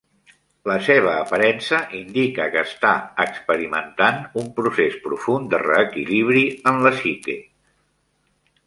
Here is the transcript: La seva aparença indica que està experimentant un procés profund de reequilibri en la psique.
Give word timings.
La 0.69 0.75
seva 0.85 1.11
aparença 1.25 1.81
indica 1.99 2.47
que 2.55 2.63
està 2.69 2.93
experimentant 3.27 4.19
un 4.45 4.51
procés 4.61 4.97
profund 5.07 5.53
de 5.55 5.63
reequilibri 5.67 6.45
en 6.75 6.85
la 6.89 6.99
psique. 7.01 7.43